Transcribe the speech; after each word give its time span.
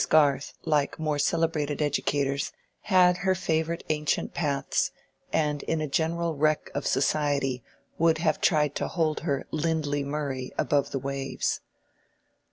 (Mrs. 0.01 0.09
Garth, 0.09 0.53
like 0.65 0.97
more 0.97 1.19
celebrated 1.19 1.79
educators, 1.79 2.51
had 2.81 3.17
her 3.17 3.35
favorite 3.35 3.83
ancient 3.89 4.33
paths, 4.33 4.89
and 5.31 5.61
in 5.61 5.79
a 5.79 5.85
general 5.87 6.35
wreck 6.35 6.71
of 6.73 6.87
society 6.87 7.61
would 7.99 8.17
have 8.17 8.41
tried 8.41 8.73
to 8.77 8.87
hold 8.87 9.19
her 9.19 9.45
"Lindley 9.51 10.03
Murray" 10.03 10.51
above 10.57 10.89
the 10.89 10.97
waves.) 10.97 11.61